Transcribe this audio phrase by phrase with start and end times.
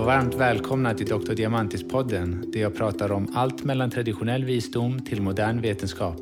[0.00, 1.32] och varmt välkomna till Dr.
[1.32, 6.20] Diamantis-podden där jag pratar om allt mellan traditionell visdom till modern vetenskap.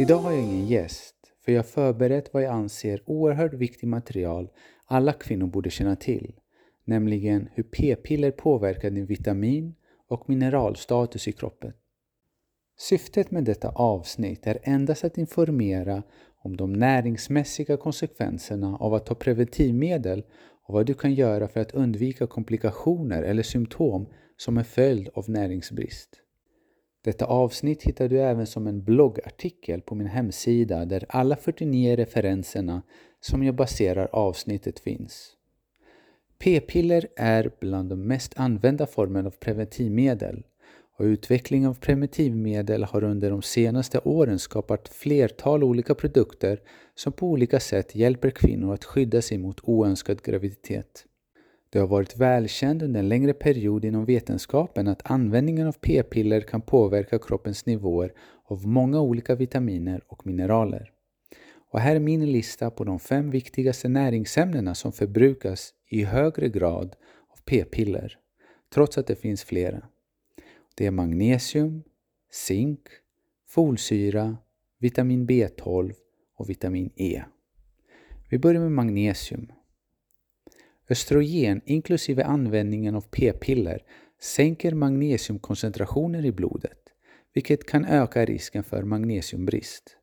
[0.00, 1.14] Idag har jag ingen gäst,
[1.44, 4.48] för jag har förberett vad jag anser oerhört viktigt material
[4.86, 6.34] alla kvinnor borde känna till,
[6.84, 9.74] nämligen hur p-piller påverkar din vitamin
[10.08, 11.72] och mineralstatus i kroppen.
[12.78, 16.02] Syftet med detta avsnitt är endast att informera
[16.42, 20.24] om de näringsmässiga konsekvenserna av att ta preventivmedel
[20.64, 24.06] och vad du kan göra för att undvika komplikationer eller symptom
[24.36, 26.08] som en följd av näringsbrist.
[27.04, 32.82] Detta avsnitt hittar du även som en bloggartikel på min hemsida där alla 49 referenserna
[33.20, 35.36] som jag baserar avsnittet finns.
[36.38, 40.44] P-piller är bland de mest använda formerna av preventivmedel
[40.98, 46.60] och utveckling av preventivmedel har under de senaste åren skapat flertal olika produkter
[46.94, 51.06] som på olika sätt hjälper kvinnor att skydda sig mot oönskad graviditet.
[51.70, 56.60] Det har varit välkänt under en längre period inom vetenskapen att användningen av p-piller kan
[56.60, 58.12] påverka kroppens nivåer
[58.44, 60.90] av många olika vitaminer och mineraler.
[61.70, 66.96] Och här är min lista på de fem viktigaste näringsämnena som förbrukas i högre grad
[67.28, 68.18] av p-piller,
[68.74, 69.82] trots att det finns flera.
[70.74, 71.82] Det är magnesium,
[72.30, 72.80] zink,
[73.48, 74.36] folsyra,
[74.78, 75.92] vitamin B12
[76.34, 77.22] och vitamin E.
[78.28, 79.52] Vi börjar med magnesium.
[80.90, 83.82] Östrogen inklusive användningen av p-piller
[84.20, 86.78] sänker magnesiumkoncentrationer i blodet,
[87.32, 89.96] vilket kan öka risken för magnesiumbrist.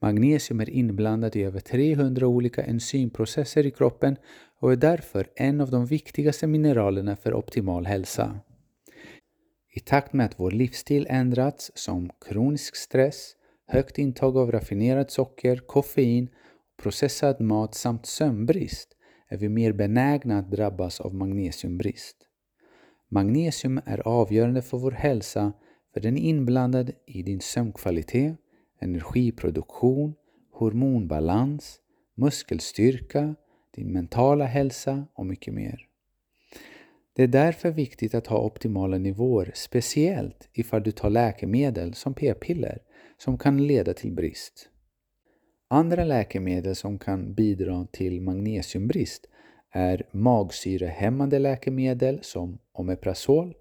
[0.00, 4.16] Magnesium är inblandat i över 300 olika enzymprocesser i kroppen
[4.58, 8.40] och är därför en av de viktigaste mineralerna för optimal hälsa.
[9.76, 13.32] I takt med att vår livsstil ändrats som kronisk stress,
[13.66, 16.28] högt intag av raffinerat socker, koffein,
[16.82, 18.88] processad mat samt sömnbrist
[19.28, 22.16] är vi mer benägna att drabbas av magnesiumbrist.
[23.08, 25.52] Magnesium är avgörande för vår hälsa
[25.94, 28.36] för den är inblandad i din sömnkvalitet,
[28.80, 30.14] energiproduktion,
[30.52, 31.80] hormonbalans,
[32.14, 33.34] muskelstyrka,
[33.74, 35.85] din mentala hälsa och mycket mer.
[37.16, 42.78] Det är därför viktigt att ha optimala nivåer, speciellt ifall du tar läkemedel som p-piller
[43.18, 44.68] som kan leda till brist.
[45.68, 49.26] Andra läkemedel som kan bidra till magnesiumbrist
[49.72, 53.54] är magsyrehämmande läkemedel som Omeprazol,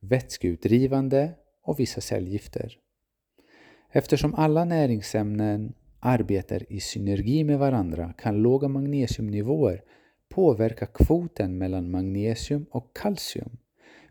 [0.00, 2.78] vätskeutdrivande och vissa cellgifter.
[3.92, 9.82] Eftersom alla näringsämnen arbetar i synergi med varandra kan låga magnesiumnivåer
[10.28, 13.56] påverka kvoten mellan magnesium och kalcium,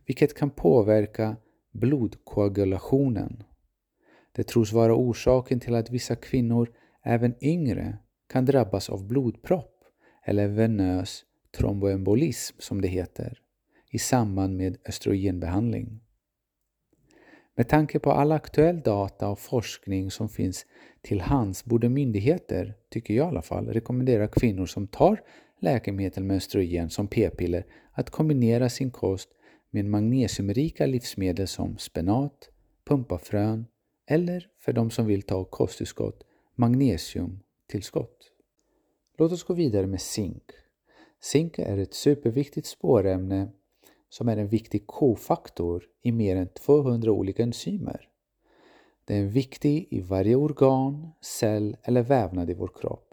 [0.06, 1.38] vilket kan påverka
[1.72, 3.44] blodkoagulationen.
[4.32, 6.72] Det tros vara orsaken till att vissa kvinnor,
[7.04, 7.98] även yngre,
[8.30, 9.84] kan drabbas av blodpropp
[10.26, 11.26] eller venös
[11.58, 13.42] tromboembolism som det heter,
[13.92, 16.02] i samband med östrogenbehandling.
[17.58, 20.66] Med tanke på all aktuell data och forskning som finns
[21.02, 25.22] till hands borde myndigheter, tycker jag i alla fall, rekommendera kvinnor som tar
[25.66, 29.30] läkemedel med östrogen som p-piller att kombinera sin kost
[29.70, 32.50] med magnesiumrika livsmedel som spenat,
[32.88, 33.66] pumpafrön
[34.08, 36.24] eller för de som vill ta kosttillskott,
[36.56, 38.32] magnesiumtillskott.
[39.18, 40.44] Låt oss gå vidare med zink.
[41.22, 43.50] Zink är ett superviktigt spårämne
[44.10, 48.10] som är en viktig kofaktor i mer än 200 olika enzymer.
[49.06, 53.05] Den är viktig i varje organ, cell eller vävnad i vår kropp.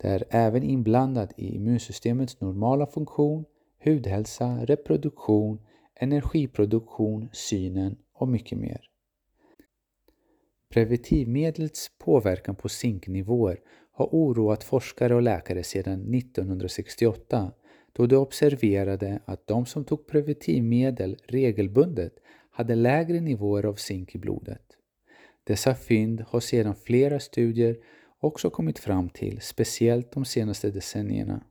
[0.00, 3.44] Det är även inblandat i immunsystemets normala funktion,
[3.84, 5.60] hudhälsa, reproduktion,
[5.94, 8.80] energiproduktion, synen och mycket mer.
[10.72, 13.60] Preventivmedlets påverkan på zinknivåer
[13.92, 17.52] har oroat forskare och läkare sedan 1968
[17.92, 22.12] då de observerade att de som tog preventivmedel regelbundet
[22.50, 24.62] hade lägre nivåer av zink i blodet.
[25.44, 27.76] Dessa fynd har sedan flera studier
[28.20, 31.44] också kommit fram till, speciellt de senaste decennierna.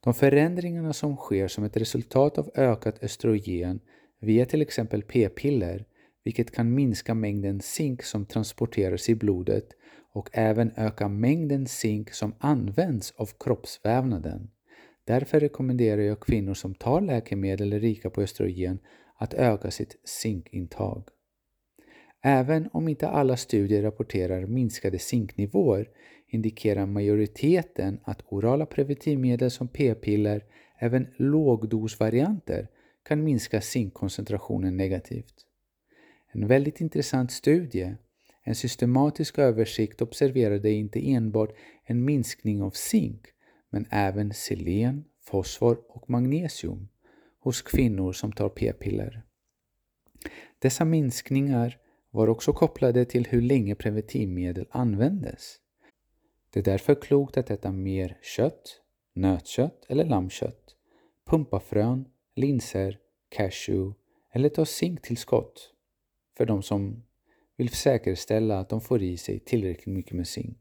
[0.00, 3.80] De förändringarna som sker som ett resultat av ökat östrogen
[4.20, 5.84] via till exempel p-piller,
[6.24, 9.68] vilket kan minska mängden zink som transporteras i blodet
[10.12, 14.50] och även öka mängden zink som används av kroppsvävnaden.
[15.04, 18.78] Därför rekommenderar jag kvinnor som tar läkemedel rika på östrogen
[19.16, 21.08] att öka sitt zinkintag.
[22.26, 25.88] Även om inte alla studier rapporterar minskade zinknivåer
[26.28, 30.44] indikerar majoriteten att orala preventivmedel som p-piller,
[30.78, 32.68] även lågdosvarianter,
[33.02, 35.34] kan minska zinkkoncentrationen negativt.
[36.32, 37.94] En väldigt intressant studie,
[38.42, 41.54] en systematisk översikt observerade inte enbart
[41.84, 43.26] en minskning av zink
[43.70, 46.88] men även selen, fosfor och magnesium
[47.40, 49.22] hos kvinnor som tar p-piller.
[50.58, 51.78] Dessa minskningar
[52.14, 55.56] var också kopplade till hur länge preventivmedel användes.
[56.50, 58.80] Det är därför klokt att äta mer kött,
[59.14, 60.76] nötkött eller lammkött,
[61.26, 63.94] pumpafrön, linser, cashew
[64.32, 65.72] eller ta zinktillskott
[66.36, 67.02] för de som
[67.56, 70.58] vill säkerställa att de får i sig tillräckligt mycket med zink.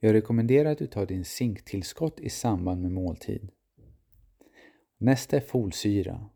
[0.00, 3.50] Jag rekommenderar att du tar din zinktillskott i samband med måltid.
[4.98, 6.30] Nästa är folsyra.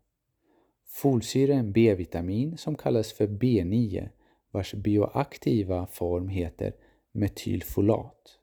[0.89, 4.09] Folsyra är en B-vitamin som kallas för B9
[4.51, 6.73] vars bioaktiva form heter
[7.11, 8.39] metylfolat.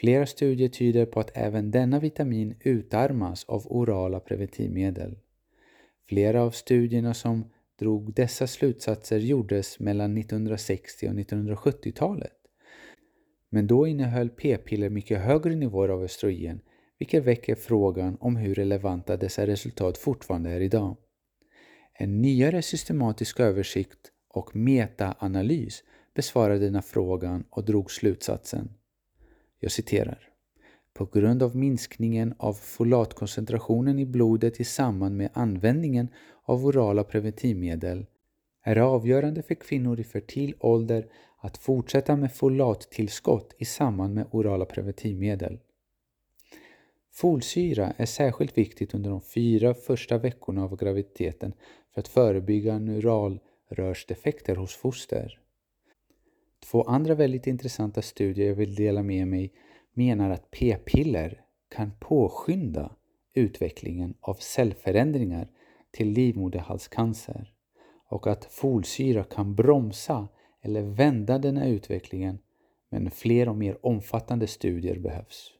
[0.00, 5.18] Flera studier tyder på att även denna vitamin utarmas av orala preventivmedel.
[6.08, 7.44] Flera av studierna som
[7.78, 12.38] drog dessa slutsatser gjordes mellan 1960 och 1970-talet.
[13.48, 16.60] Men då innehöll p-piller mycket högre nivåer av östrogen
[16.98, 20.96] vilket väcker frågan om hur relevanta dessa resultat fortfarande är idag.
[22.02, 25.82] En nyare systematisk översikt och metaanalys
[26.14, 28.70] besvarade denna frågan och drog slutsatsen.
[29.60, 30.28] Jag citerar.
[30.94, 36.08] På grund av minskningen av folatkoncentrationen i blodet i samband med användningen
[36.44, 38.06] av orala preventivmedel
[38.62, 41.06] är det avgörande för kvinnor i fertil ålder
[41.38, 45.58] att fortsätta med folattillskott i samband med orala preventivmedel.
[47.14, 51.52] Folsyra är särskilt viktigt under de fyra första veckorna av graviditeten
[51.94, 55.38] för att förebygga neuralrörsdefekter hos foster.
[56.70, 59.52] Två andra väldigt intressanta studier jag vill dela med mig
[59.92, 62.96] menar att p-piller kan påskynda
[63.34, 65.48] utvecklingen av cellförändringar
[65.90, 67.54] till livmoderhalscancer
[68.08, 70.28] och att folsyra kan bromsa
[70.62, 72.38] eller vända denna utvecklingen
[72.88, 75.52] men fler och mer omfattande studier behövs.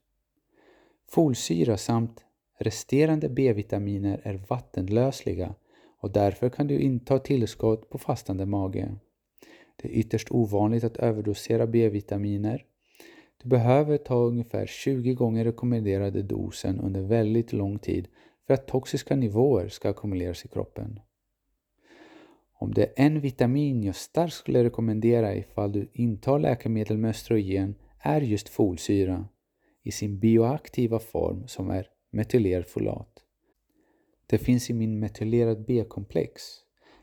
[1.14, 2.25] Folsyra samt
[2.59, 5.55] resterande B-vitaminer är vattenlösliga
[5.99, 8.94] och därför kan du inta tillskott på fastande mage.
[9.76, 12.64] Det är ytterst ovanligt att överdosera B-vitaminer.
[13.43, 18.08] Du behöver ta ungefär 20 gånger rekommenderade dosen under väldigt lång tid
[18.47, 21.00] för att toxiska nivåer ska ackumuleras i kroppen.
[22.53, 27.75] Om det är en vitamin jag starkt skulle rekommendera ifall du intar läkemedel med östrogen
[27.99, 29.29] är just folsyra
[29.82, 33.23] i sin bioaktiva form som är metylerfolat.
[34.26, 36.43] Det finns i min metylerad B-komplex.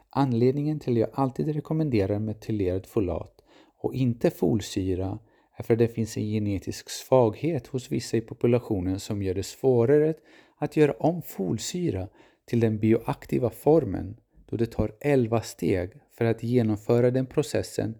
[0.09, 3.41] Anledningen till att jag alltid rekommenderar metylerad folat
[3.77, 5.19] och inte folsyra
[5.55, 9.43] är för att det finns en genetisk svaghet hos vissa i populationen som gör det
[9.43, 10.13] svårare
[10.57, 12.07] att göra om folsyra
[12.45, 17.95] till den bioaktiva formen då det tar 11 steg för att genomföra den processen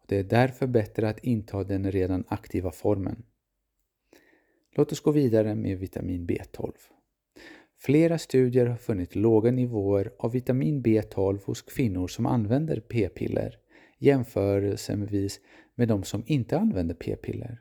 [0.00, 3.22] och det är därför bättre att inta den redan aktiva formen.
[4.74, 6.72] Låt oss gå vidare med vitamin B12.
[7.78, 13.58] Flera studier har funnit låga nivåer av vitamin B12 hos kvinnor som använder p-piller
[14.02, 15.40] jämförelsevis
[15.74, 17.60] med de som inte använder p-piller.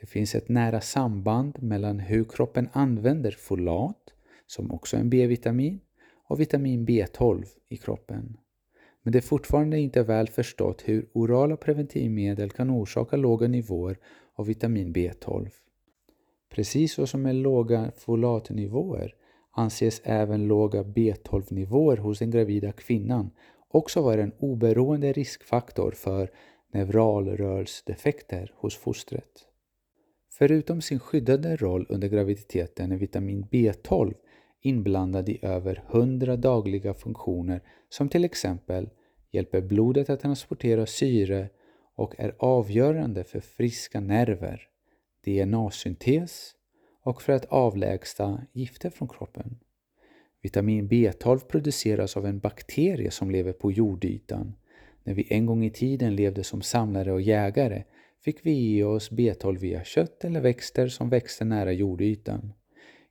[0.00, 4.12] Det finns ett nära samband mellan hur kroppen använder folat,
[4.46, 5.80] som också är en B-vitamin,
[6.28, 8.36] och vitamin B12 i kroppen.
[9.02, 13.98] Men det är fortfarande inte väl förstått hur orala preventivmedel kan orsaka låga nivåer
[14.34, 15.50] av vitamin B12.
[16.52, 19.14] Precis så som med låga folatnivåer
[19.52, 23.30] anses även låga B12-nivåer hos den gravida kvinnan
[23.68, 26.30] också vara en oberoende riskfaktor för
[26.72, 29.48] neuralrörsdefekter hos fostret.
[30.30, 34.14] Förutom sin skyddande roll under graviditeten är vitamin B12
[34.60, 38.90] inblandad i över 100 dagliga funktioner som till exempel
[39.30, 41.48] hjälper blodet att transportera syre
[41.94, 44.68] och är avgörande för friska nerver,
[45.24, 46.54] DNA-syntes
[47.02, 49.58] och för att avlägsna gifter från kroppen.
[50.42, 54.54] Vitamin B12 produceras av en bakterie som lever på jordytan.
[55.04, 57.84] När vi en gång i tiden levde som samlare och jägare
[58.24, 62.52] fick vi i oss B12 via kött eller växter som växte nära jordytan.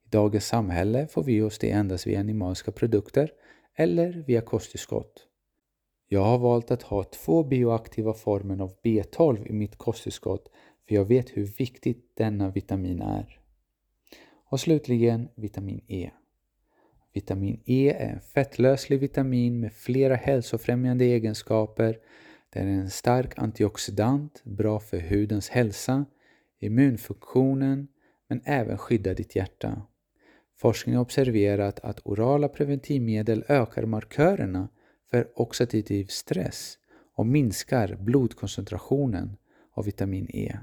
[0.06, 3.32] I dagens samhälle får vi oss det endast via animaliska produkter
[3.76, 5.28] eller via kosttillskott.
[6.08, 10.52] Jag har valt att ha två bioaktiva former av B12 i mitt kosttillskott
[10.88, 13.40] för jag vet hur viktigt denna vitamin är.
[14.46, 16.12] Och slutligen vitamin E.
[17.14, 22.00] Vitamin E är en fettlöslig vitamin med flera hälsofrämjande egenskaper.
[22.50, 26.06] Den är en stark antioxidant, bra för hudens hälsa,
[26.60, 27.88] immunfunktionen,
[28.28, 29.82] men även skyddar ditt hjärta.
[30.58, 34.70] Forskning har observerat att orala preventivmedel ökar markörerna
[35.12, 36.78] för oxidativ stress
[37.16, 39.38] och minskar blodkoncentrationen
[39.74, 40.60] av vitamin E.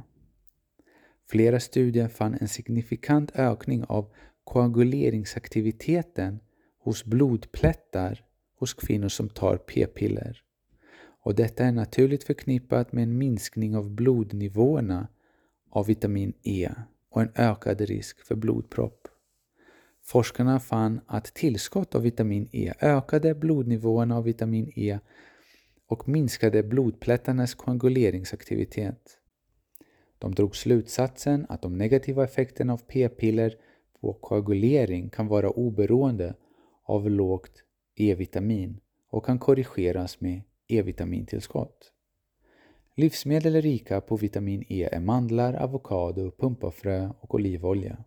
[1.30, 4.10] Flera studier fann en signifikant ökning av
[4.44, 6.40] koaguleringsaktiviteten
[6.78, 8.24] hos blodplättar
[8.58, 10.42] hos kvinnor som tar p-piller.
[11.20, 15.08] Och detta är naturligt förknippat med en minskning av blodnivåerna
[15.70, 16.70] av vitamin E
[17.10, 19.08] och en ökad risk för blodpropp.
[20.02, 24.98] Forskarna fann att tillskott av vitamin E ökade blodnivåerna av vitamin E
[25.86, 29.18] och minskade blodplättarnas koaguleringsaktivitet.
[30.18, 33.54] De drog slutsatsen att de negativa effekterna av p-piller
[34.00, 36.34] på koagulering kan vara oberoende
[36.84, 37.62] av lågt
[37.96, 41.92] E-vitamin och kan korrigeras med E-vitamintillskott.
[42.94, 48.04] Livsmedel är rika på vitamin E är mandlar, avokado, pumpafrö och olivolja.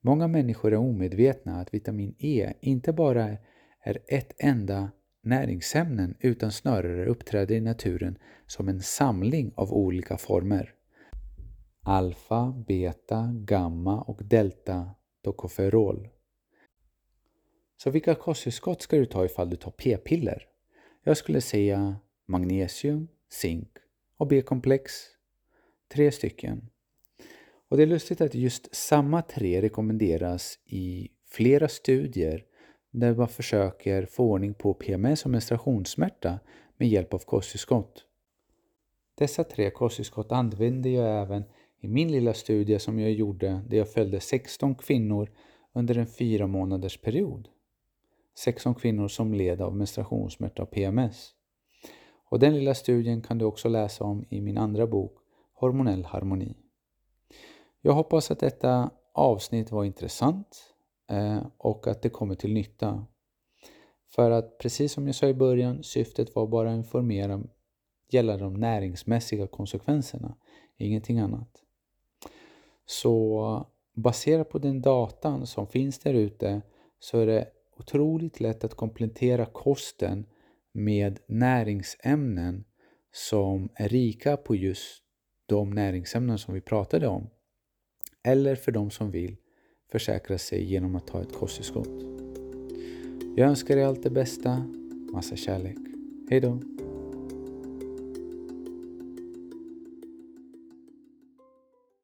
[0.00, 3.36] Många människor är omedvetna att vitamin E inte bara
[3.80, 4.90] är ett enda
[5.22, 10.75] näringsämnen utan snarare uppträder i naturen som en samling av olika former.
[11.88, 14.90] Alfa, beta, gamma och delta
[15.22, 16.08] tocopherol.
[17.76, 20.48] Så vilka kosttillskott ska du ta ifall du tar p-piller?
[21.02, 23.68] Jag skulle säga magnesium, zink
[24.16, 24.92] och B-komplex.
[25.88, 26.70] Tre stycken.
[27.68, 32.44] Och det är lustigt att just samma tre rekommenderas i flera studier
[32.90, 36.38] där man försöker få ordning på PMS och menstruationssmärta
[36.76, 38.04] med hjälp av kosttillskott.
[39.14, 41.44] Dessa tre kosttillskott använder jag även
[41.86, 45.30] i min lilla studie som jag gjorde där jag följde 16 kvinnor
[45.72, 47.48] under en fyra månaders period.
[48.38, 51.30] 16 kvinnor som led av menstruationssmärta och PMS.
[52.30, 55.18] Och den lilla studien kan du också läsa om i min andra bok
[55.54, 56.56] Hormonell harmoni.
[57.80, 60.74] Jag hoppas att detta avsnitt var intressant
[61.10, 63.06] eh, och att det kommer till nytta.
[64.08, 67.42] För att precis som jag sa i början, syftet var bara att informera
[68.10, 70.36] gällande de näringsmässiga konsekvenserna,
[70.76, 71.65] ingenting annat.
[72.86, 76.62] Så baserat på den datan som finns där ute
[76.98, 80.26] så är det otroligt lätt att komplettera kosten
[80.72, 82.64] med näringsämnen
[83.12, 85.02] som är rika på just
[85.46, 87.30] de näringsämnen som vi pratade om.
[88.24, 89.36] Eller för de som vill
[89.92, 92.02] försäkra sig genom att ta ett kosttillskott.
[93.36, 94.64] Jag önskar dig allt det bästa.
[95.12, 95.76] Massa kärlek.
[96.30, 96.75] Hejdå!